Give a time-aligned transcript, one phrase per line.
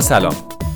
[0.00, 0.34] سلام.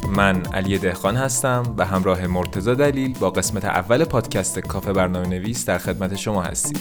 [0.08, 5.64] من علی دهخان هستم و همراه مرتزا دلیل با قسمت اول پادکست کافه برنامه نویس
[5.64, 6.78] در خدمت شما هستیم.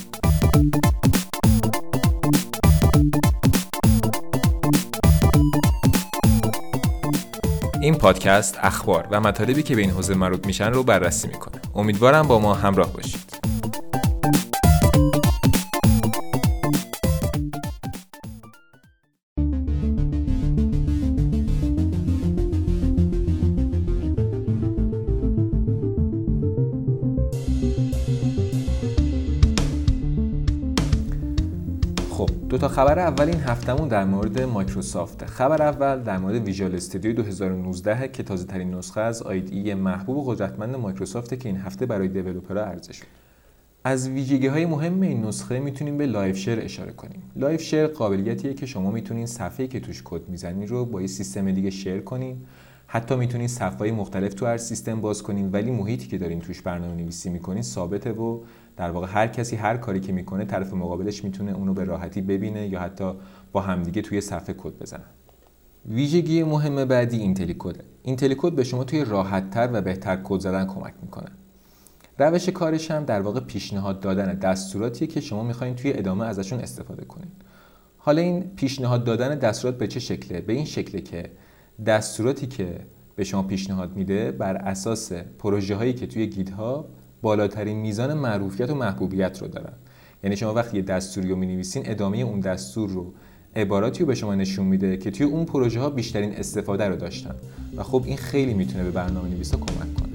[7.81, 11.61] این پادکست اخبار و مطالبی که به این حوزه مربوط میشن رو بررسی می‌کنه.
[11.75, 13.26] امیدوارم با ما همراه باشید.
[32.77, 35.25] خبر اول این هفتمون در مورد مایکروسافت.
[35.25, 40.23] خبر اول در مورد Visual Studio 2019 که تازه ترین نسخه از IDE محبوب و
[40.23, 43.05] قدرتمند مایکروسافت که این هفته برای developer ها عرضه شد.
[43.83, 47.21] از ویژگی های مهم این نسخه می‌تونیم به Live Share اشاره کنیم.
[47.35, 51.51] Live Share قابلیتیه که شما می‌تونین صفحه‌ای که توش کد می‌زنین رو با یه سیستم
[51.51, 52.37] دیگه share کنین.
[52.87, 56.95] حتی می‌تونین صفحه‌های مختلف تو هر سیستم باز کنین ولی محیطی که دارین توش برنامه
[56.95, 58.39] نویسی می‌کنین ثابته و
[58.77, 62.67] در واقع هر کسی هر کاری که می‌کنه طرف مقابلش می‌تونه اونو به راحتی ببینه
[62.67, 63.13] یا حتی
[63.51, 65.09] با همدیگه توی صفحه کد بزنن
[65.85, 70.93] ویژگی مهم بعدی IntelliCode ه IntelliCode به شما توی راحتتر و بهتر کد زدن کمک
[71.01, 71.29] می‌کنه.
[72.19, 77.05] روش کارش هم در واقع پیشنهاد دادن دستوراتیه که شما می‌خواین توی ادامه ازشون استفاده
[77.05, 77.31] کنین.
[77.97, 81.31] حالا این پیشنهاد دادن دستورات به چه شکله؟ به این شکله که
[81.85, 82.79] دستوراتی که
[83.15, 86.85] به شما پیشنهاد میده بر اساس پروژه هایی که توی GitHub
[87.27, 89.73] بالاترین میزان معروفیت و محبوبیت رو دارن.
[90.23, 93.13] یعنی شما وقتی یه دستوری رو می‌نویسین ادامه اون دستور رو
[93.55, 97.35] عباراتی رو به شما نشون میده که توی اون پروژه ها بیشترین استفاده رو داشتن.
[97.77, 100.06] و خب این خیلی می‌تونه به برنامه نویسا کمک کنه.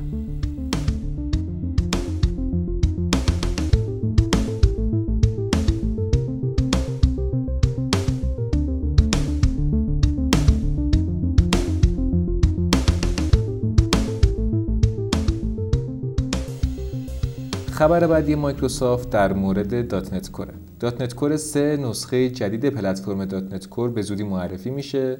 [17.82, 23.68] خبر بعدی مایکروسافت در مورد .NET Core ه .NET Core 3 نسخه جدید پلتفرم .NET
[23.68, 25.18] Core به زودی معرفی میشه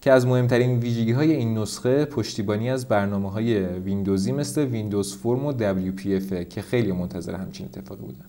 [0.00, 5.46] که از مهمترین ویژگی های این نسخه پشتیبانی از برنامه های ویندوزی مثل Windows Form
[5.46, 8.26] و WPF که خیلی منتظر همچین اتفاقی بودن.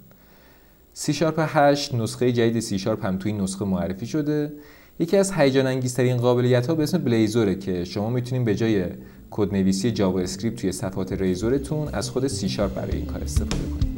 [0.93, 4.53] سی شارپ 8 نسخه جدید سی شارپ هم توی این نسخه معرفی شده.
[4.99, 8.85] یکی از هیجان انگیزترین قابلیت ها به اسم Blazor ه که شما می‌تونید به جای
[9.31, 13.91] کدنویسی JavaScript توی صفحات Razor تون از خود سی شارپ برای این کار استفاده کنید.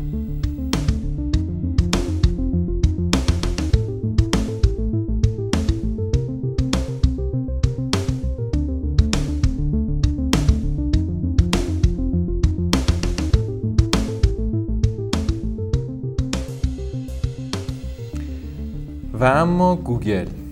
[19.14, 20.43] و اما گوگل.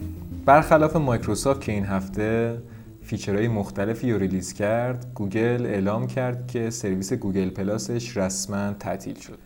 [0.45, 2.61] برخلاف مایکروسافت که این هفته
[3.01, 8.73] feature های مختلفی رو release کرد گوگل اعلام کرد که سرویس Google Plus ش رسما
[8.73, 9.39] تعطیل شد.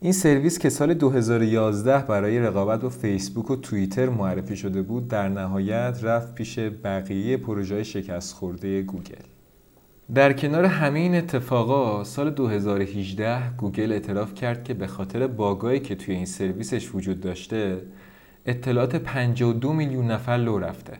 [0.00, 5.28] این سرویس که سال 2011 برای رقابت با فیسبوک و توییتر معرفی شده بود در
[5.28, 9.14] نهایت رفت پیش بقیه پروژه شکست خورده گوگل.
[10.14, 15.94] در کنار همه این اتفاقا سال 2018 گوگل اعتراف کرد که به خاطر باگایی که
[15.94, 17.82] توی این سرویسش وجود داشته
[18.48, 20.92] اطلاعات 52 میلیون نفر لو رفته.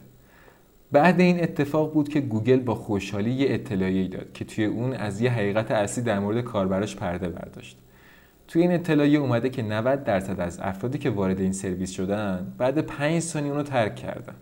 [0.92, 5.20] بعد این اتفاق بود که گوگل با خوشحالی یه اطلاعیه داد که توی اون از
[5.20, 7.78] یه حقیقت اصلی در مورد کاربراش پرده برداشت.
[8.48, 12.78] توی این اطلاعیه اومده که 90 درصد از افرادی که وارد این سرویس شدن بعد
[12.78, 14.34] 5 ثانیه اونو ترک کردن.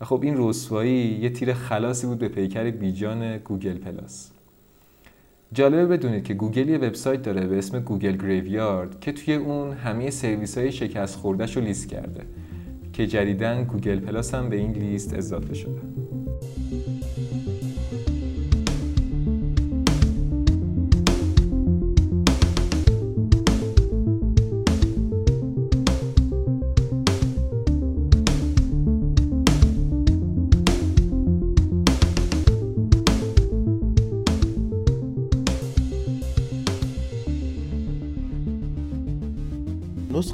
[0.00, 4.33] و خب این رسوایی یه تیر خلاصی بود به پیکر بیجان Google Plus.
[5.54, 10.10] جالبه بدونید که گوگل یه وبسایت داره به اسم Google Graveyard که توی اون همه
[10.10, 12.22] سرویس های شکست خوردهش رو لیست کرده
[12.92, 15.80] که جدیدن گوگل پلاس هم به این لیست اضافه شده.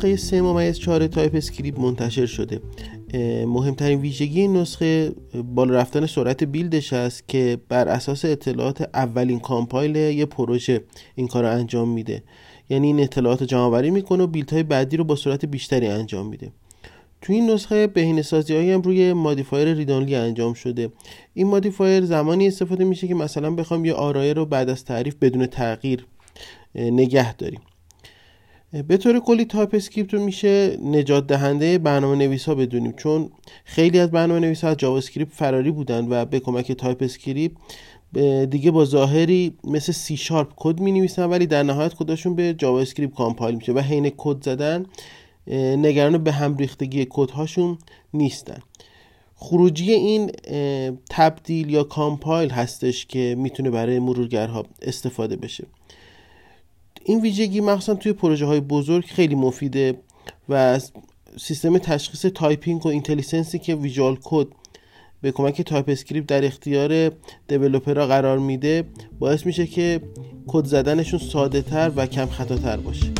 [0.01, 2.61] نسخه 3 ممیز 4 TypeScript منتشر شده.
[3.47, 5.13] مهمترین ویژگی این نسخه
[5.55, 11.29] بالا رفتن سرعت build ش است که بر اساس اطلاعات اولین compile یه پروژه این
[11.29, 12.23] کار رو انجام میده.
[12.71, 16.27] یعنی این اطلاعات جمع آوری می‌کنه و build های بعدی رو با سرعت بیشتری انجام
[16.27, 16.53] میده.
[17.23, 20.89] تو این نسخه بهینه سازی هایی هم روی modifier readonly انجام شده.
[21.35, 25.47] این modifier زمانی استفاده میشه که مثلا بخوام یه آرایه رو بعد از تعریف بدون
[25.47, 26.07] تغییر
[26.75, 27.61] نگه داریم.
[28.73, 33.31] به طور کلی TypeScript رو میشه نجات دهنده برنامه نویس ها بدونیم چون
[33.65, 37.57] خیلی از برنامه نویس ها JavaScript فراری بودن و به کمک TypeScript
[38.51, 43.15] دیگه با ظاهری مثل سی شارپ کد می نویسن ولی در نهایت کدشون به JavaScript
[43.15, 44.87] compile میشه و حین کد زدن
[45.77, 47.79] نگران به هم ریختگی کد هاشون
[48.15, 48.59] نیستن.
[49.37, 50.31] خروجی این
[51.11, 55.65] تبدیل یا compile هستش که می‌تونه برای مرورگرها استفاده بشه.
[57.11, 59.95] این ویژگی مخصوصا توی پروژه های بزرگ خیلی مفیده
[60.49, 60.81] و
[61.39, 64.47] سیستم تشخیص typing و IntelliSense ی که Visual Code
[65.23, 67.11] به کمک TypeScript در اختیار
[67.49, 68.85] developer ها قرار میده
[69.19, 70.01] باعث میشه که
[70.47, 73.20] کد زدنشون ساده تر و کم خطاتر باشه.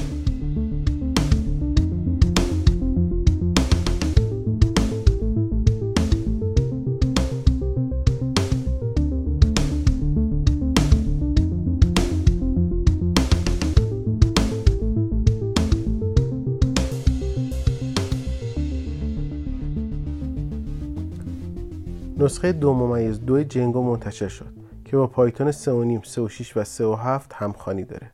[22.41, 24.53] نسخه دو ممیز دو Django منتشر شد
[24.85, 28.11] که با Python 3.5, 3.6 و 3.7 همخوانی داره.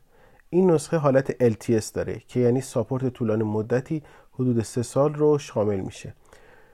[0.49, 4.03] این نسخه حالت LTS داره که یعنی support طولانی مدتی
[4.33, 6.13] حدود 3 سال رو شامل میشه.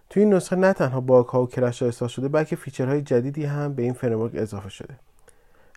[0.10, 3.02] تو این نسخه نه تنها bug ها و crash ها اصلاح شده بلکه feature های
[3.02, 4.96] جدیدی هم به این framework اضافه شده.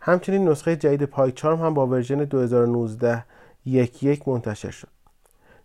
[0.03, 3.25] همچنین نسخه جدید PyCharm هم با version 2019
[3.65, 4.89] یک منتشر شد.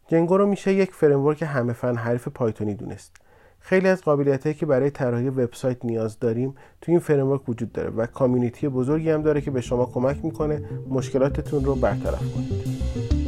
[0.08, 3.12] Django رو میشه یک framework همه فن حریف Python ی دونست.
[3.62, 8.06] خیلی از قابلیت که برای طراحی وبسایت نیاز داریم تو این فریمورک وجود داره و
[8.06, 13.21] کامیونیتی بزرگی هم داره که به شما کمک می‌کنه مشکلاتتون رو برطرف کنید.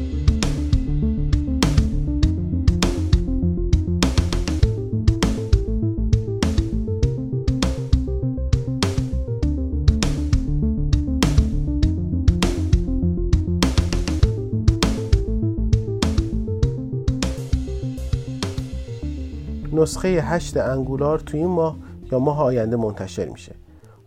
[19.84, 21.78] نسخه 8 Angular تو این ماه
[22.12, 23.56] یا ماه آینده منتشر میشه.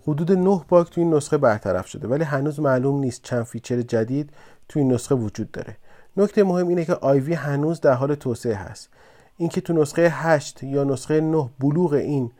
[0.02, 4.30] حدود 9 bug تو این نسخه برطرف شده ولی هنوز معلوم نیست چند feature جدید
[4.68, 5.76] تو این نسخه وجود داره.
[6.16, 8.88] نکته مهم اینه که آیوی هنوز در حال توسعه هست.
[9.36, 12.30] اینکه تو نسخه 8 یا نسخه 9 بلوغ این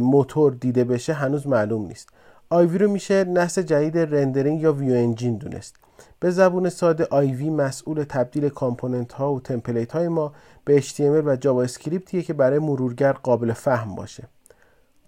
[0.00, 2.08] موتور دیده بشه هنوز معلوم نیست.
[2.50, 5.76] آیوی رو میشه نسل جدید rendering یا view engine دونست.
[6.20, 10.32] به زبون ساده آیوی مسئول تبدیل component ها و template های ما
[10.64, 14.28] به HTML و JavaScript یه که برای مرورگر قابل فهم باشه.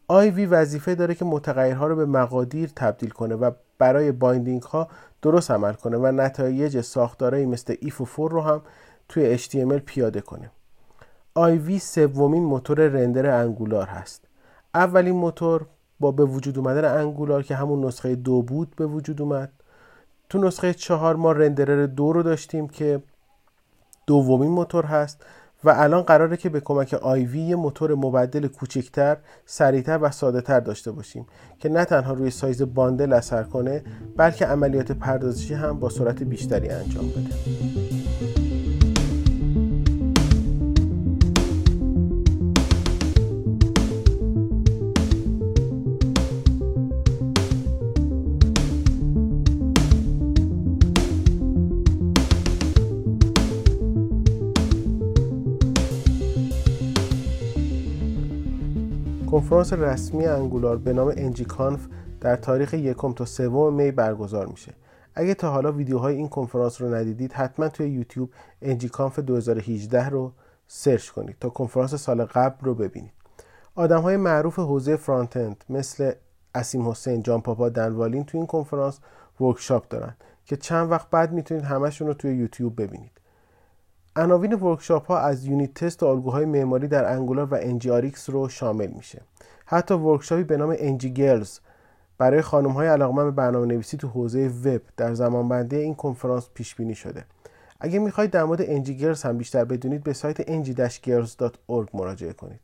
[0.08, 4.88] آیوی وظیفه داره که متغیرها رو به مقادیر تبدیل کنه و برای binding ها
[5.22, 8.62] درست عمل کنه و نتایج ساختارهایی مثل if و for رو هم
[9.08, 10.50] توی HTML پیاده کنه.
[11.34, 14.24] آیوی سومین موتور render Angular هست.
[14.74, 15.66] اولین موتور
[16.00, 19.52] با به وجود اومدن Angular که همون نسخه دو بود به وجود اومد.
[20.32, 23.02] تو نسخه چهار ما renderer دو رو داشتیم که
[24.06, 25.24] دومین موتور هست
[25.64, 30.60] و الان قراره که به کمک آیوی یه موتور مبدل کوچکتر، سریعتر و ساده تر
[30.60, 31.26] داشته باشیم
[31.58, 33.82] که نه تنها روی سایز باندل اثر کنه
[34.16, 38.01] بلکه عملیات پردازشی هم با سرعت بیشتری انجام بده.
[59.32, 61.86] کنفرانس رسمی Angular به نام ng-conf
[62.20, 64.72] در تاریخ یکم تا سوم می برگزار میشه.
[65.14, 68.30] اگه تا حالا ویدیوهای این کنفرانس رو ندیدید حتما توی یوتیوب
[68.62, 70.32] ng-conf 2018 رو
[70.66, 73.12] search کنید تا کنفرانس سال قبل رو ببینید.
[73.74, 76.12] آدم های معروف حوزه front-end مثل
[76.54, 78.98] Asim Hussain John Papa Dan Wahlin توی این کنفرانس
[79.40, 83.20] workshop دارن که چند وقت بعد می‌تونید همشون رو توی یوتیوب ببینید.
[84.16, 88.86] عناوین workshop ها از unit test و الگوهای معماری در Angular و NgRx رو شامل
[88.86, 89.22] میشه.
[89.66, 91.58] حتی workshop ی به نام ng-girls
[92.18, 96.48] برای خانم های علاقمند به برنامه نویسی تو حوزه وب در زمان بندی این کنفرانس
[96.54, 97.24] پیش بینی شده.
[97.80, 102.60] اگه می‌خواید در مورد ng-girls هم بیشتر بدونید به سایت ng-girls.org مراجعه کنید.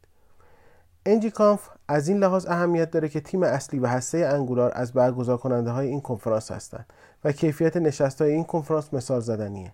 [1.06, 5.70] ng-conf از این لحاظ اهمیت داره که تیم اصلی و هسته Angular از برگزار کننده
[5.70, 6.86] های این کنفرانس هستند
[7.24, 9.72] و کیفیت نشست های این کنفرانس مثال زدنیه.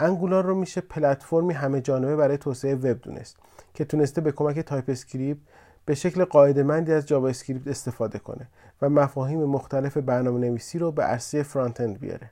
[0.00, 3.36] Angular رو میشه پلتفرمی همه جانبه برای توسعه وب دونست
[3.74, 5.40] که تونسته به کمک TypeScript
[5.84, 8.48] به شکل قاعده مندی از JavaScript استفاده کنه
[8.82, 12.30] و مفاهیم مختلف برنامه نویسی رو به عرصه front-end بیاره.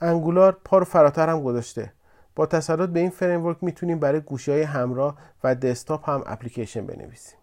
[0.00, 1.92] Angular پا فراتر هم گذاشته.
[2.36, 7.38] با تسلط به این framework می‌تونیم برای گوشی های همراه و دسکتاپ هم اپلیکیشن بنویسیم.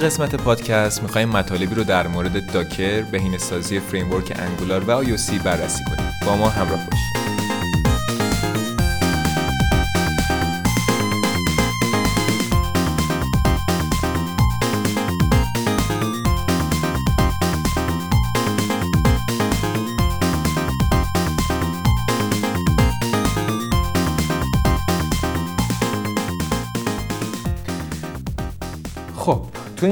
[0.00, 6.10] قسمت پادکست می‌خوایم مطالبی رو در مورد Docker، بهینه‌سازی framework Angular و IOC بررسی کنیم.
[6.26, 7.39] با ما همراه باشید.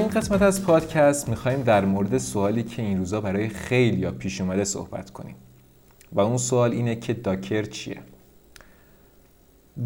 [0.08, 4.40] این قسمت از پادکست می‌خوایم در مورد سوالی که این روزا برای خیلی یا پیش
[4.40, 5.34] اومده صحبت کنیم.
[6.12, 7.98] و اون سوال اینه که داکر چیه؟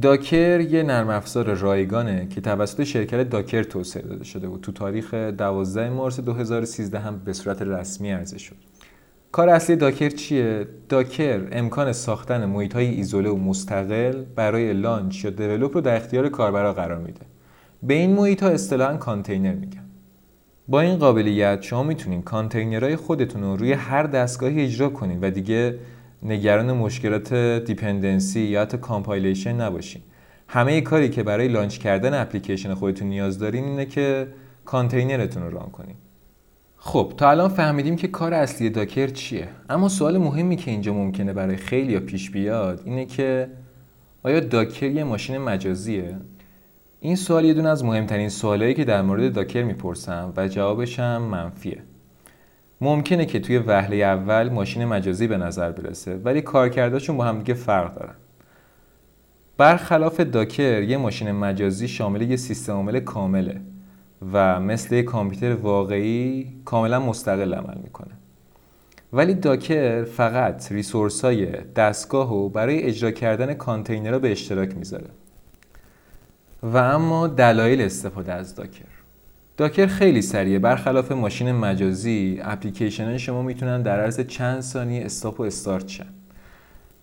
[0.03, 5.15] داکر یه نرم افزار رایگانه که توسط شرکت داکر توسعه داده شده و تو تاریخ
[5.15, 8.57] 12 مارس 2013 هم به صورت رسمی عرضه شد.
[9.33, 15.31] کار اصلی داکر چیه؟ داکر امکان ساختن محیط های ایزوله و مستقل برای لانچ یا
[15.31, 17.21] دیولوپ رو در اختیار کاربرا قرار میده.
[17.83, 19.82] به این محیط ها کانتینر میگن.
[20.69, 25.79] با این قابلیت شما می‌تونین کانتینرهای خودتون رو روی هر دستگاهی اجرا کنین و دیگه
[26.23, 30.03] نگران مشکلات dependency یا حتی compilation نباشین.
[30.49, 34.29] همه کاری که برای launch کردن اپلیکیشن خودتون نیاز دارین اینه که
[34.65, 35.97] کانتینرتون رو run کنین.
[36.77, 39.49] خب تا الان فهمیدیم که کار اصلی Docker چیه.
[39.71, 43.49] اما سوال مهمی که اینجا ممکنه برای خیلی پیش بیاد اینه که
[44.23, 46.17] آیا داکر یه ماشین مجازیه؟
[47.05, 51.23] این سوال یه دونه از مهمترین سوالایی که در مورد داکر می‌پرسم و جوابش هم
[51.23, 51.83] منفیه.
[52.81, 57.55] ممکنه که توی وهله اول ماشین مجازی به نظر برسه ولی کارکردشون با هم دیگه
[57.55, 58.15] فرق دارن.
[59.59, 63.61] برخلاف داکر یه ماشین مجازی شامل یه سیستم عامل کامله
[64.33, 68.13] و مثل یه کامپیوتر واقعی کاملا مستقل عمل می‌کنه.
[69.13, 75.07] ولی داکر فقط ریسورس های دستگاه و برای اجرا کردن کانتینرها به اشتراک می‌ذاره.
[76.63, 78.85] و اما دلایل استفاده از Docker.
[79.57, 85.43] Docker خیلی سریعه برخلاف ماشین مجازی اپلیکیشن شما می‌تونن در عرض چند ثانیه stop و
[85.43, 86.07] استارت شن.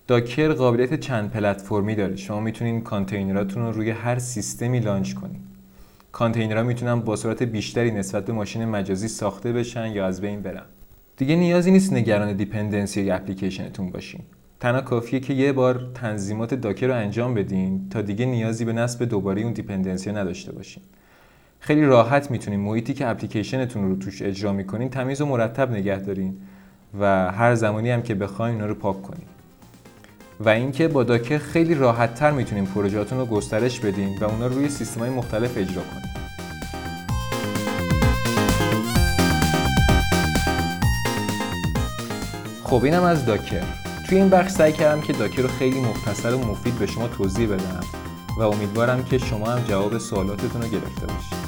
[0.06, 2.16] Docker قابلیت چند پلتفرمی داره.
[2.16, 5.40] شما می‌تونین کانتینراتون رو روی هر سیستمی launch کنید
[6.12, 10.64] کانتینرها می‌تونن با سرعت بیشتری نسبت به ماشین مجازی ساخته بشن یا از بین برن.
[11.16, 14.20] دیگه نیازی نیست نگران dependency اپلیکیشنتون باشین.
[14.60, 19.04] تنها کافیه که یه بار تنظیمات Docker رو انجام بدین تا دیگه نیازی به نصب
[19.04, 20.82] دوباره اون dependency نداشته باشین.
[21.60, 26.36] خیلی راحت می‌تونین محیطی که اپلیکیشنتون رو توش اجرا می‌کنین تمیز و مرتب نگه دارین
[27.00, 29.26] و هر زمانی هم که بخواین اینا رو پاک کنین.
[30.40, 34.54] و اینکه با داکر خیلی راحت تر می‌تونین پروژهاتون رو گسترش بدین و اونا رو
[34.54, 36.10] روی سیستم های مختلف اجرا کنین.
[42.64, 43.89] خب اینم از داکر.
[44.10, 47.48] توی این بخش سعی کردم که داکر رو خیلی مختصر و مفید به شما توضیح
[47.48, 47.80] بدم
[48.36, 51.39] و امیدوارم که شما هم جواب سوالاتتون رو گرفته باشید.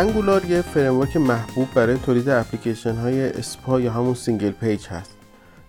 [0.00, 5.10] Angular یه framework محبوب برای تولید اپلیکیشن های SPA یا همون single page هست.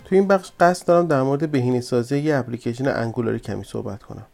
[0.05, 4.03] تو این بخش قصد دارم در مورد بهینه سازی یه اپلیکیشن Angular ی کمی صحبت
[4.03, 4.25] کنم.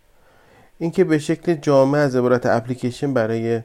[0.78, 3.62] اینکه به شکل جامع از عبارت اپلیکیشن برای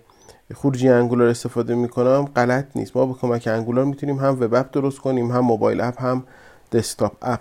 [0.55, 2.97] خروجی Angular استفاده می‌کنم غلط نیست.
[2.97, 6.25] ما با کمک Angular می‌تونیم هم web app درست کنیم هم mobile app هم
[6.73, 7.41] desktop app.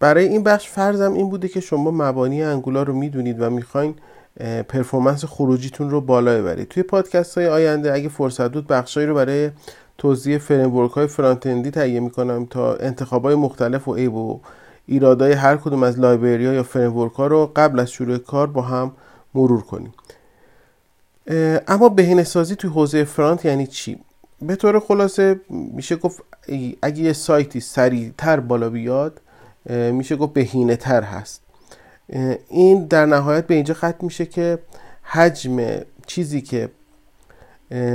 [0.00, 3.94] برای این بخش فرضم این بوده که شما مبانی Angular رو می‌دونید و می‌خواین
[4.68, 6.68] performance خروجیتون رو بالا ببرید.
[6.68, 9.50] توی پادکست های آینده اگه فرصت بود بخشایی رو برای
[9.98, 14.40] توضیح framework های front-end ی تهیه می‌کنم تا انتخاب های مختلف و عیب و
[14.86, 18.62] ایرادای هر کدوم از library ها یا framework ها رو قبل از شروع کار با
[18.62, 18.92] هم
[19.34, 19.92] مرور کنیم.
[21.68, 23.98] اما بهینه سازی توی حوزه front یعنی چی؟
[24.42, 26.22] به طور خلاصه میشه گفت
[26.82, 29.20] اگه یه سایتی سریعتر بالا بیاد
[29.70, 31.42] میشه گفت بهینه تر هست.
[32.48, 34.58] این در نهایت به اینجا ختم میشه که
[35.02, 36.68] حجم چیزی که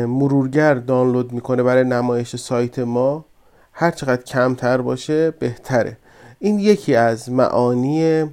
[0.08, 3.26] مرورگر دانلود می‌کنه برای نمایش سایت ما
[3.74, 5.98] هر چقدر کمتر باشه بهتره.
[6.40, 8.26] این یکی از معانی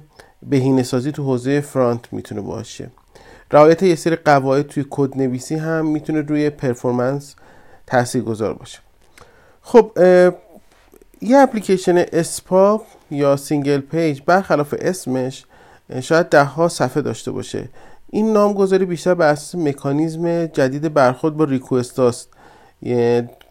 [0.43, 2.89] بهینه سازی تو حوزه فرانت می‌تونه باشه.
[3.51, 7.35] رعایت یه سری قواعد توی کد نویسی هم می‌تونه روی پرفورمنس
[7.87, 8.79] تاثیر گذار باشه.
[9.61, 9.91] خب
[11.21, 15.45] یه اپلیکیشن SPA یا single page برخلاف اسمش
[16.01, 17.69] شاید ده ها صفحه داشته باشه.
[18.09, 22.29] این نامگذاری بیشتر بر اساس مکانیزم جدید برخورد با request هاست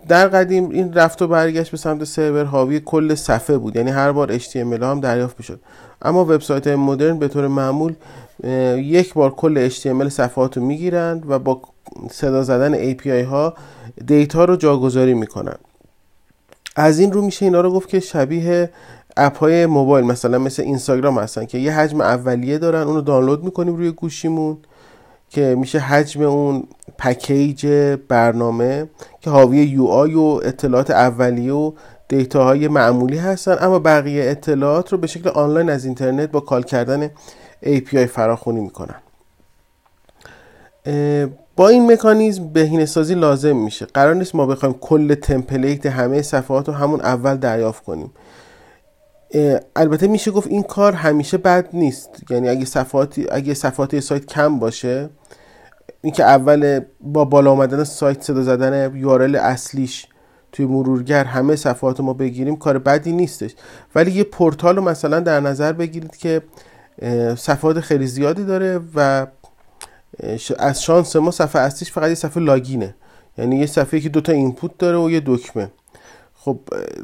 [0.08, 3.76] در قدیم این رفت و برگشت به سمت سرور حاوی کل صفحه بود.
[3.76, 5.60] یعنی هر بار HTML هم دریافت می‌شد.
[6.02, 7.94] اما وبسایت مدرن به طور معمول
[8.76, 11.62] یک بار کل HTML صفحات رو می‌گیرند و با
[12.10, 13.54] صدا زدن API ها
[14.06, 15.56] data رو جاگذاری می‌کنن
[16.76, 18.70] از این رو میشه اینا رو گفت که شبیه
[19.16, 23.76] app های موبایل مثلا مثل اینستاگرام هستن که یه حجم اولیه دارن اونو دانلود می‌کنیم
[23.76, 24.58] روی گوشیمون
[25.28, 26.64] که میشه حجم اون
[26.98, 27.66] پکیج
[28.08, 28.88] برنامه
[29.20, 31.72] که حاوی UI و اطلاعات اولیه و
[32.08, 33.56] data های معمولی هستن.
[33.60, 37.10] اما بقیه اطلاعات رو به شکل آنلاین از اینترنت با call کردن
[37.64, 38.94] API فراخونی می‌کنن.
[41.56, 43.86] با این مکانیزم بهینه سازی لازم میشه.
[43.94, 48.10] قرار نیست ما بخوایم کل تمپلیت همه صفحات رو همون اول دریافت کنیم.
[49.76, 52.10] البته میشه گفت این کار همیشه بد نیست.
[52.30, 55.10] یعنی اگه صفحاتی اگه صفحات سایت کم باشه
[56.02, 60.06] اینکه اول با بالا آمدن سایت صدا زدن یورل اصلیش
[60.52, 63.54] توی مرورگر همه صفحات ما بگیریم کار بدی نیستش.
[63.94, 66.42] ولی یه پورتال رو مثلا در نظر بگیرید که
[67.36, 69.26] صفحات خیلی زیادی داره و
[70.58, 72.94] از شانس ما صفحه اصلیش فقط یه صفحه login ه.
[73.38, 75.70] یعنی یه صفحه که دوتا input داره و یه دکمه.
[76.34, 76.58] خب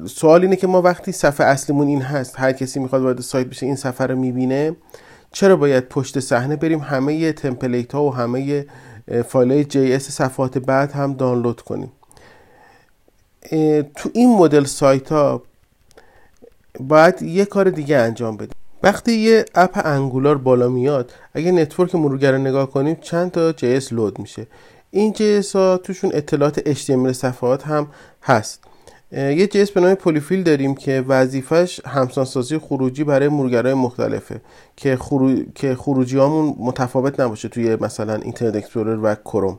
[0.07, 3.67] سوال اینه که ما وقتی صفحه اصلیمون این هست هر کسی می‌خواد وارد سایت بشه
[3.67, 4.77] این صفحه رو می‌بینه
[5.33, 8.67] چرا باید پشت صحنه بریم همه template ها و همه
[9.29, 11.93] فایل JS صفحات بعد هم دانلود کنیم؟
[13.97, 15.43] تو این مدل سایت ها
[16.81, 18.58] باید یه کار دیگه انجام بدیم.
[18.83, 23.93] وقتی یه app Angular بالا میاد اگه network مرورگر رو نگاه کنیم چند تا JS
[23.93, 24.47] load میشه.
[24.91, 27.87] این JS ها توشون اطلاعات HTML صفحات هم
[28.23, 28.65] هست.
[29.13, 34.41] یه JS به نام polyfill داریم که وظیفش همسانسازی خروجی برای مرورگرهای مختلفه.
[34.77, 35.45] که, خرو...
[35.55, 39.59] که خروجی هامون متفاوت نباشه توی مثلا Internet Explorer و کروم.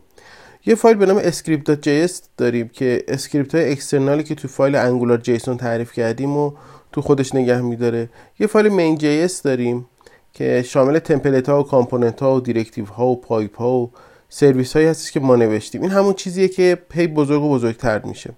[0.65, 5.17] یه فایل به نام script.js داریم که script های external ی که تو فایل Angular
[5.17, 6.51] JSON تعریف کردیم و
[6.91, 8.10] تو خودش نگه میداره.
[8.39, 9.86] یه فایل main JS داریم
[10.34, 13.91] که شامل template ها و component ها و directive ها و pipe ها و
[14.30, 15.82] سرویس هایی هستش که ما نوشتیم.
[15.82, 18.34] این همون چیزیه که هی بزرگ و بزرگتر میشه.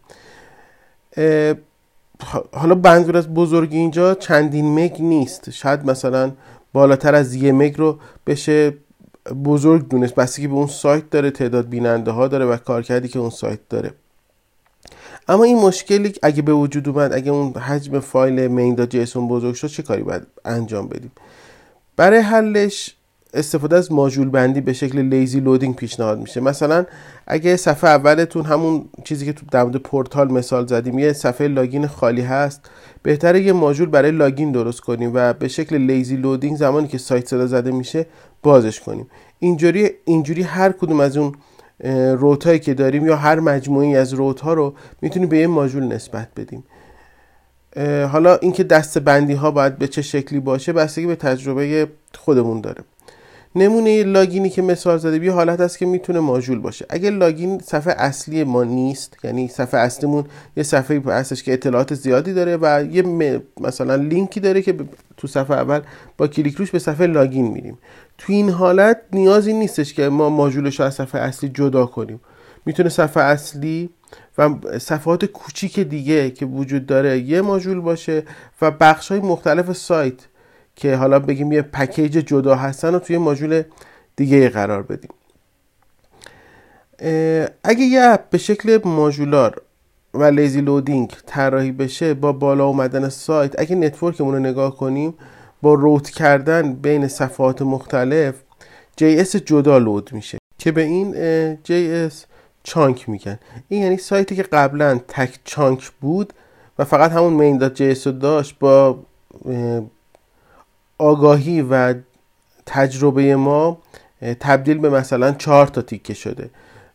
[2.54, 5.50] حالا منظور از بزرگی اینجا چندین مگ نیست.
[5.50, 6.32] شاید مثلا
[6.74, 8.74] بالاتر از یه مگ رو بشه
[9.46, 10.16] بزرگ دونست.
[10.16, 13.92] بستگی به اون سایت داره تعداد بیننده ها داره و کارکردی که اون سایت داره.
[15.28, 19.56] اما این مشکلی اگه به وجود اومد اگه اون حجم فایل main JS مون بزرگ
[19.56, 21.12] شد چه کاری باید انجام بدیم؟
[21.96, 22.96] برای حلش
[23.34, 26.42] استفاده از ماژول بندی به شکل lazy loading پیشنهاد میشه.
[26.42, 26.86] مثلا
[27.28, 31.88] اگه صفحه اولتون همون چیزی که تو در مورد پورتال مثال زدیم یه صفحه login
[31.88, 32.70] خالی هست
[33.04, 37.28] بهتره یه ماژول برای login درست کنیم و به شکل lazy loading زمانی که سایت
[37.28, 38.06] صدا زده میشه
[38.44, 39.08] بازش کنیم.
[39.40, 41.32] اینجوری اینجوری هر کدوم از اون
[42.17, 45.84] روت هایی که داریم یا هر مجموعی از روت ها رو می‌تونیم به یه ماژول
[45.84, 46.63] نسبت بدیم.
[48.08, 52.84] حالا اینکه دست بندی ها باید به چه شکلی باشه بستگی به تجربه خودمون داره.
[53.56, 56.86] نمونه لاگینی که مثال زده یه حالت هست که می‌تونه ماژول باشه.
[56.90, 60.26] اگه لاگین صفحه اصلی ما نیست یعنی صفحه اصلیمون
[60.58, 63.04] یه صفحه هستش که اطلاعات زیادی داره و یه
[63.60, 64.76] مثلا لینکی داره که
[65.18, 65.82] تو صفحه اول
[66.18, 67.78] با کلیک روش به صفحه login میریم.
[68.18, 72.20] تو این حالت نیازی نیستش که ما ماژولش رو از صفحه اصلی جدا کنیم.
[72.66, 73.90] می‌تونه صفحه اصلی
[74.38, 78.24] و صفحات کوچیک دیگه که وجود داره یه ماژول باشه
[78.62, 80.14] و بخش های مختلف سایت
[80.76, 83.64] که حالا بگیم یه package جدا هستن رو توی ماژول
[84.16, 85.12] دیگه قرار بدیم.
[87.64, 89.62] اگه یه app به شکل ماژولار
[90.14, 95.14] و lazy loading طراحی بشه با بالا اومدن سایت اگه network مون رو نگاه کنیم
[95.62, 98.36] با route کردن بین صفحات مختلف
[99.02, 101.14] JS جدا load میشه که به این
[101.64, 102.14] JS
[102.63, 103.40] chunk میگن.
[103.70, 106.34] این یعنی سایتی که قبلا تک chunk بود
[106.80, 109.00] و فقط همون dot رو داشت با
[111.02, 111.94] آگاهی و
[112.66, 113.78] تجربه ما
[114.40, 116.50] تبدیل به مثلا چهار تا تیکه شده.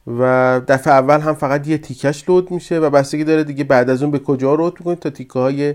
[0.07, 4.03] و دفعه اول هم فقط یه تیکش لود میشه و بستگی داره دیگه بعد از
[4.03, 5.75] اون به کجا لود می‌کنید تا تیکه های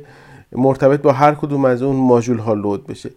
[0.52, 3.10] مرتبط با هر کدوم از اون ماژول ها لود بشه.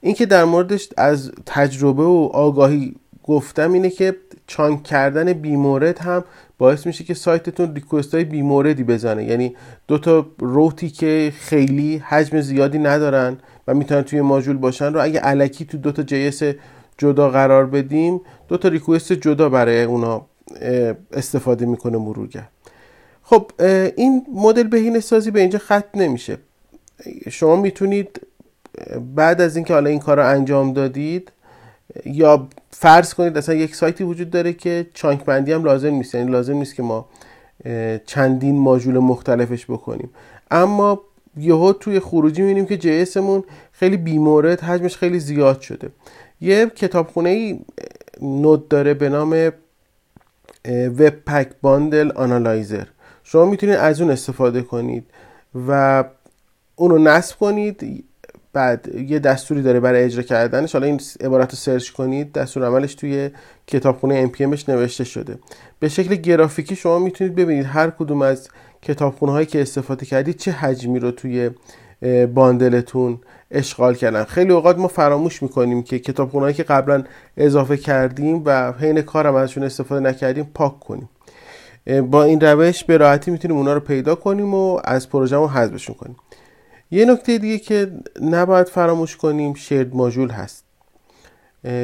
[0.00, 6.24] این که در موردش از تجربه و آگاهی گفتم اینه که چانک کردن بیمورد هم
[6.58, 9.24] باعث میشه که سایتتون ریکوست های بیموردی بزنه.
[9.24, 9.56] یعنی
[9.88, 15.20] دو تا روتی که خیلی حجم زیادی ندارن و می‌تونن توی ماژول باشن رو اگه
[15.20, 16.56] علکی تو دو تا JS
[16.98, 20.26] جدا قرار بدیم دو تا ریکوست جدا برای اونا
[21.12, 22.48] استفاده می‌کنه مرورگر
[23.22, 23.50] خب
[23.96, 26.38] این مدل بهینه سازی به اینجا ختم نمیشه.
[27.30, 28.20] شما می‌تونید
[29.14, 31.32] بعد از اینکه حالا این کار رو انجام دادید
[32.04, 36.14] یا فرض کنید اصلا یک سایتی وجود داره که چانک بندی هم لازم نیست.
[36.14, 37.08] یعنی لازم نیست که ما
[38.06, 40.10] چندین ماژول مختلفش بکنیم.
[40.50, 41.00] اما
[41.36, 45.88] یهو توی خروجی می‌بینیم که جیسمون خیلی بیمورد حجمش خیلی زیاد شده.
[46.40, 47.60] یه کتابخونه ای
[48.22, 49.52] نود داره به نام
[50.68, 52.86] وب پک باندل آنالایزر
[53.24, 55.04] شما می‌تونید از اون استفاده کنید
[55.68, 56.04] و
[56.76, 58.04] اون رو نصب کنید.
[58.56, 60.72] بعد یه دستوری داره برای اجرا کردنش.
[60.72, 63.30] حالا این عبارت رو سرچ کنید دستور عملش توی
[63.66, 65.38] کتابخونه NPMش نوشته شده.
[65.80, 68.48] به شکل گرافیکی شما می‌تونید ببینید هر کدوم از
[68.82, 71.50] کتابخونه هایی که استفاده کردید چه حجمی رو توی
[72.34, 73.18] باندلتون
[73.50, 74.24] اشغال کردن.
[74.24, 77.04] خیلی اوقات ما فراموش می‌کنیم که کتابخونه که قبلا
[77.36, 81.08] اضافه کردیم و حین کارم ازشون استفاده نکردیم پاک کنیم.
[82.10, 86.16] با این روش به راحتی می‌تونیم اونا رو پیدا کنیم و از پروژهمون حذفشون کنیم.
[86.90, 90.64] یه نکته دیگه که نباید فراموش کنیم شرد ماژول هست.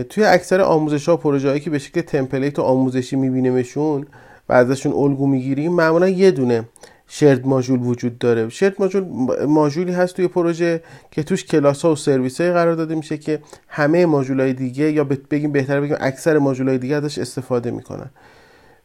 [0.09, 4.07] توی اکثر آموزش ها پروژه هایی که به شکل تمپلیت و آموزشی میبینیمشون
[4.49, 6.65] و ازشون الگو می‌گیریم معمولا یه دونه
[7.09, 8.49] شرد ماژول وجود داره.
[8.49, 9.05] شرد ماژول
[9.47, 13.43] ماژولی هست توی پروژه که توش کلاس ها و سرویس های قرار داده میشه که
[13.69, 18.11] همه ماژول های دیگه یا بگیم بهتر بگیم اکثر ماژول های دیگه ازش استفاده می‌کنن.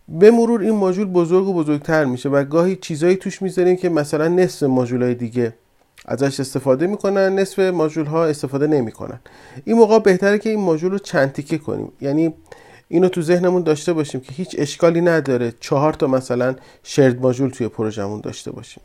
[0.07, 4.27] به مرور این ماژول بزرگ و بزرگتر میشه و گاهی چیزایی توش می‌ذاریم که مثلا
[4.27, 5.53] نصف ماژول های دیگه
[6.07, 9.19] ازش استفاده می‌کنن نصف ماژول ها استفاده نمی‌کنن.
[9.65, 11.91] این موقع بهتره که این ماژول رو چند تیکه کنیم.
[12.01, 12.33] یعنی
[12.87, 17.67] اینو تو ذهنمون داشته باشیم که هیچ اشکالی نداره چهار تا مثلا shared module توی
[17.67, 18.83] پروژمون داشته باشیم.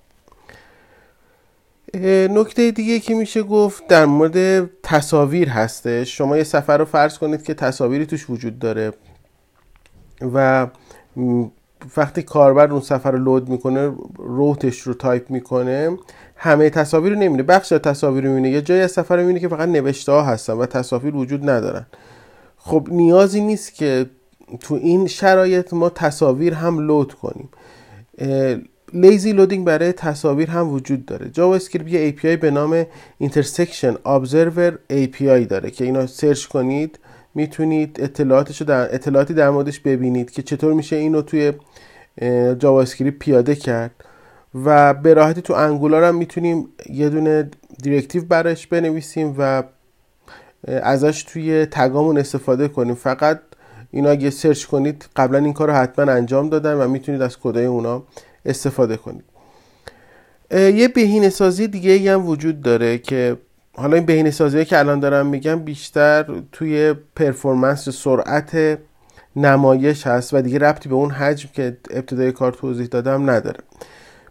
[2.31, 6.19] نکته دیگه که میشه گفت در مورد تصاویر هستش.
[6.19, 8.93] شما یه صفحه رو فرض کنید که تصاویری توش وجود داره
[10.35, 10.67] و
[11.97, 15.99] وقتی کاربر اون صفحه رو load می‌کنه route ش رو تایپ می‌کنه.
[16.45, 19.69] همه تصاویر رو نمیده بخش تصاویر رو می‌بینه یه جایی از صفحه می‌بینه که فقط
[19.69, 21.87] نوشته ها هستن و تصاویر وجود ندارن.
[22.57, 24.07] خب نیازی نیست که
[24.61, 27.49] تو این شرایط ما تصاویر هم load کنیم.
[28.95, 31.31] lazy loading برای تصاویر هم وجود داره.
[31.31, 32.87] JavaScript یه API به نام
[33.23, 36.99] intersection observer API داره که اینا سرچ کنید
[37.35, 41.53] می‌تونید اطلاعاتش در اطلاعاتی در موردش ببینید که چطور میشه اینو توی
[42.59, 43.91] JavaScript پیاده کرد.
[44.55, 47.51] و به راحتی تو Angular هم می‌تونیم یه دونه
[47.83, 49.63] directive براش بنویسیم و
[50.69, 52.95] ازش توی tag امون استفاده کنیم.
[52.95, 53.41] فقط
[53.91, 57.67] اینا اگه سرچ کنید قبلا این کار رو حتما انجام دادن و می‌تونید از کدای
[57.67, 58.03] اونا
[58.47, 59.25] استفاده کنید.
[60.51, 63.37] یه بهینه سازی دیگه هم وجود داره که
[63.75, 68.79] حالا این بهینه سازی که الان دارم میگم بیشتر توی performance سرعت
[69.37, 73.61] نمایش هست و دیگه ربطی به اون حجم که ابتدای کار توضیح دادم نداره.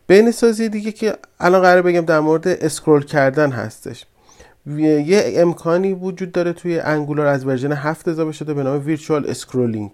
[0.08, 4.06] بهینه سازی دیگه که الان قراره بگم در مورد scroll کردن هستش.
[4.66, 9.92] یه امکانی وجود داره توی Angular از version 7 اضافه شده به نام virtual scrolling.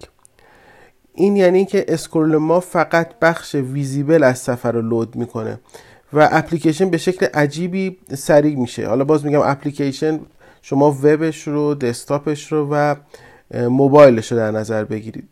[1.13, 5.59] این یعنی که scroll ما فقط بخش visible از صفحه رو load می‌کنه
[6.13, 8.87] و اپلیکیشن به شکل عجیبی سریع میشه.
[8.87, 10.19] حالا باز میگم اپلیکیشن
[10.61, 12.95] شما وبش رو دسکتاپش رو و
[13.53, 15.27] موبایلش رو در نظر بگیرید.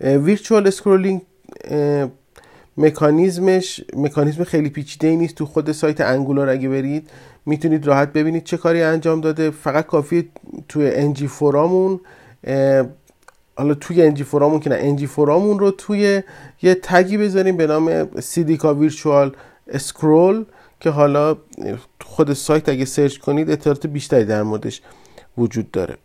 [0.00, 1.20] virtual scrolling
[2.76, 6.48] مکانیزمش مکانیزم خیلی پیچیده ای نیست تو خود سایت Angular.
[6.48, 7.10] اگه برید
[7.46, 9.50] می‌تونید راحت ببینید چه کاری انجام داده.
[9.50, 10.30] فقط کافیه
[10.68, 12.00] توی ngFor امون
[13.56, 16.22] حالا توی ngFor امون که نه ngFor امون رو توی
[16.62, 19.36] یه tag ی بذاریم به نام cdk virtual
[19.68, 20.44] scroll
[20.80, 21.36] که حالا
[22.04, 24.82] خود سایت اگه سرچ کنید اطلاعات بیشتری در موردش
[25.38, 25.96] وجود داره.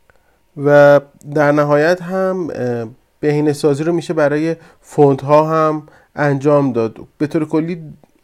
[0.66, 1.02] و
[1.34, 2.48] در نهایت هم
[3.20, 5.84] بهینه سازی رو میشه برای فونت ها هم
[6.18, 6.98] انجام داد.
[7.18, 7.82] به طور کلی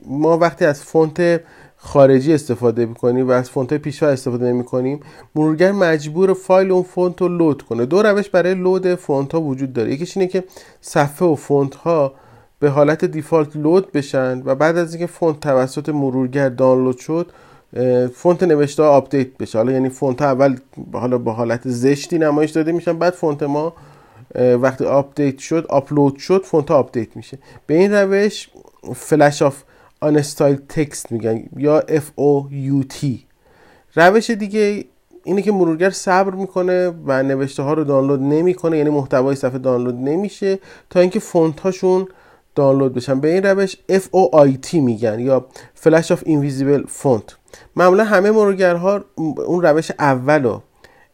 [0.07, 1.41] ما وقتی از فونت
[1.77, 4.99] خارجی استفاده می‌کنیم و از فونت پیش‌فرض استفاده نمی کنیم
[5.35, 7.85] مرورگر مجبوره فایل اون فونت رو load کنه.
[7.85, 9.93] دو روش برای load فونت ها وجود داره.
[9.93, 10.43] یکیش اینه که
[10.81, 12.13] صفحه و فونت ها
[12.59, 17.31] به حالت default load بشن و بعد از اینکه فونت توسط مرورگر دانلود شد
[18.15, 19.57] فونت نوشته آپدیت بشه.
[19.57, 20.57] حالا یعنی فونت ها اول
[20.93, 23.73] حالا با حالت زشتی نمایش داده میشن بعد فونت ما
[24.35, 27.37] وقتی آپدیت شد آپلود شد فونت آپدیت میشه.
[27.67, 28.49] به این روش
[28.95, 29.63] Flash of
[30.01, 33.05] Unstyled Text میگن یا FOUT
[33.95, 34.85] روش دیگه
[35.23, 39.95] اینه که مرورگر صبر می‌کنه و نوشته ها رو دانلود نمی‌کنه یعنی محتوای صفحه دانلود
[39.95, 42.07] نمیشه تا اینکه فونت هاشون
[42.55, 43.19] دانلود بشن.
[43.19, 47.35] به این روش FOIT میگن یا Flash of Invisible Font.
[47.75, 49.03] معمولا همه مرورگرها
[49.45, 50.59] اون روش اولو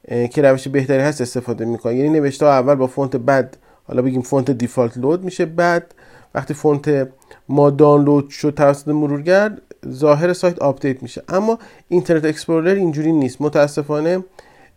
[0.10, 3.56] که روش بهتری هست استفاده می‌کنن یعنی نوشته اول با فونت بد
[3.88, 5.93] حالا بگیم فونت default load میشه بعد
[6.36, 7.10] وقتی فونت
[7.50, 9.58] ما دانلود شد توسط مرورگر
[9.89, 11.24] ظاهر سایت آپدیت میشه.
[11.30, 13.41] اما Internet Explorer اینجوری نیست.
[13.41, 14.24] متاسفانه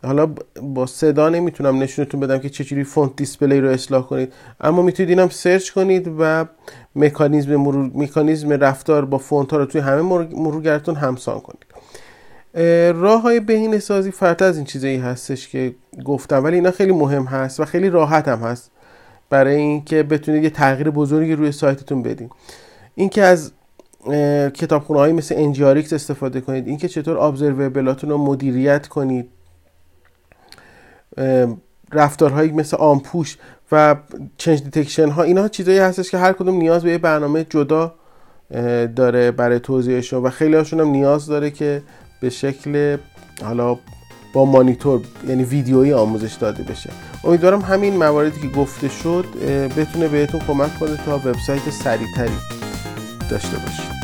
[0.05, 4.33] حالا با صدا نمی‌تونم نشونتون بدم که چجوری font display رو اصلاح کنید.
[4.61, 6.45] اما می‌تونید اینم search کنید و
[6.97, 7.91] مکانیزم مرور...
[7.95, 10.03] مکانیزم رفتار با فونت ها رو توی همه
[10.37, 11.65] مرورگرتون همسان کنید.
[12.95, 17.25] راه های بهینه سازی فراتر از این چیزایی هستش که گفتم ولی اینا خیلی مهم
[17.25, 18.71] هست و خیلی راحت هم هست
[19.31, 22.31] برای اینکه بتونید یه تغییر بزرگی روی سایتتون بدین.
[22.95, 23.53] اینکه از
[24.55, 29.29] کتابخونه های مثل انجیاریکس استفاده کنید اینکه چطور ابزروبلاتون رو مدیریت کنید
[31.93, 33.39] رفتارهایی مثل آمپوش
[33.73, 33.97] و
[34.37, 37.95] change detection ها اینا چیزایی هستش که هر کدوم نیاز به یه برنامه جدا
[38.97, 41.83] داره برای توضیحشون و خیلی هاشون هم نیاز داره که
[42.23, 42.97] به شکل
[43.45, 43.79] حالا
[44.35, 46.91] با مانیتور یعنی ویدیویی آموزش داده بشه.
[47.25, 49.25] امیدوارم همین مواردی که گفته شد
[49.77, 52.39] بتونه بهتون کمک کنه تا وبسایت سریعتری
[53.31, 54.02] داشته باشید.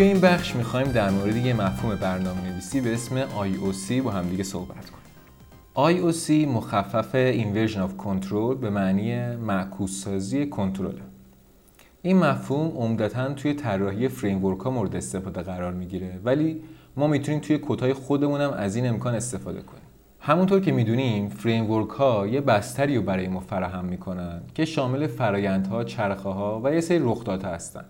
[0.00, 4.42] توی این بخش می‌خوایم در مورد یه مفهوم برنامه نویسی به اسم IOC با همدیگه
[4.42, 6.10] صحبت کنیم.
[6.10, 11.00] IOC مخفف Inversion of Control به معنی معکوس سازی کنترله
[12.02, 16.62] این مفهوم عمدتا توی طراحی framework ها مورد استفاده قرار می‌گیره ولی
[16.96, 19.82] ما می‌تونیم توی کدهای خودمونم از این امکان استفاده کنیم.
[20.20, 25.84] همونطور که می‌دونیم فریمورک ها یه بستری رو برای ما فراهم می‌کنن که شامل فرایندها،
[25.84, 27.84] چرخه ها و یه سری رخدادها هستن.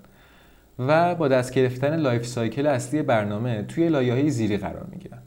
[0.89, 5.19] و با دست گرفتن life cycle اصلی برنامه توی لایه های زیری قرار می‌گیرن.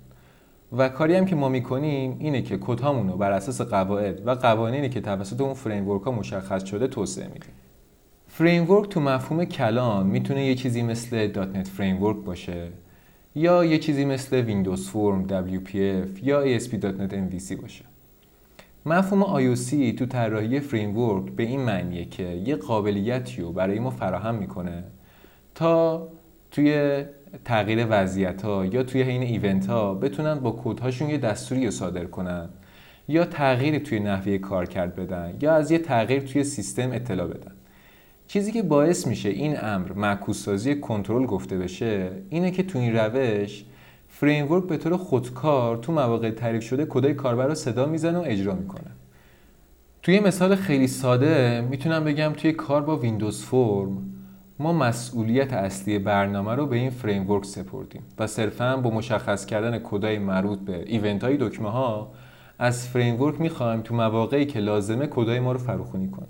[0.78, 4.90] و کاری هم که ما می‌کنیم اینه که کدهامون رو بر اساس قواعد و قوانینی
[4.90, 7.52] که توسط اون فریم ها مشخص شده توسعه میدیم.
[8.28, 11.28] فریم تو مفهوم کلان می‌تونه یه چیزی مثل.
[11.28, 12.68] دات نت فریم باشه
[13.36, 17.86] یا یه چیزی مثل Windows Form WPF یا ASP.NET MVC باشه.
[18.86, 24.36] مفهوم IOC تو طراحی فریم به این معنیه که یه قابلیتی رو برای ما فراهم
[24.36, 24.84] می‌کنه
[25.56, 26.08] تا
[26.52, 27.04] توی
[27.46, 32.06] تغییر وضعیت ها یا توی این event ها بتونن با کدهاشون یه دستوری رو صادر
[32.06, 32.50] کنن
[33.08, 37.52] یا تغییری توی نحوه کار کرد بدن یا از یه تغییر توی سیستم اطلاع بدن.
[38.28, 42.96] چیزی که باعث میشه این امر معکوس سازی کنترل گفته بشه اینه که تو این
[42.96, 43.66] روش
[44.08, 48.56] framework به طور خودکار تو مواقع تعریف شده کدای کاربر رو صدا می‌زنه و اجرا
[48.56, 48.92] می‌کنه.
[50.04, 54.13] توی مثال خیلی ساده می‌تونم بگم توی کار با Windows Form
[54.64, 60.20] ما مسئولیت اصلی برنامه رو به این فریم سپردیم و صرفا با مشخص کردن کدای
[60.20, 62.12] مربوط به event های دکمه ها
[62.60, 66.28] از framework می‌خوایم تو مواقعی که لازمه کدای ما رو فراخونی کنه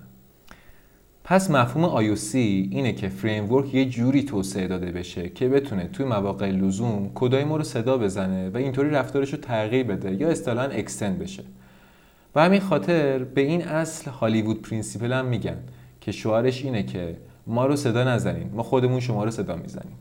[1.24, 6.50] پس مفهوم IOC اینه که فریم یه جوری توسعه داده بشه که بتونه توی مواقع
[6.50, 11.20] لزوم کدای ما رو صدا بزنه و اینطوری رفتارش رو تغییر بده یا اصطلاحا extend
[11.20, 11.44] بشه.
[12.36, 15.58] و همین خاطر به این اصل Hollywood Principle هم میگن
[16.02, 18.52] که شعارش اینه که ما رو صدا نزنین.
[18.54, 19.98] ما خودمون شما رو صدا می‌زنیم.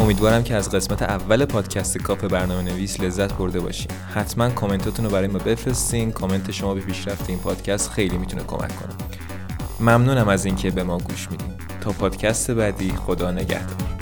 [0.00, 3.90] امیدوارم که از قسمت اول پادکست کاپ برنامه نویس لذت برده باشین.
[4.14, 6.12] حتما کامنتاتون رو برای ما بفرستین.
[6.12, 9.27] کامنت شما به پیشرفت این پادکست خیلی می‌تونه کمک کنه.
[9.80, 13.97] ممنونم از اینکه به ما گوش میدین تا پادکست بعدی خدا نگهدار.